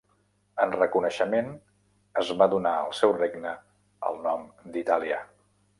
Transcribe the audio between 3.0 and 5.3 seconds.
seu regne el nom d'Itàlia.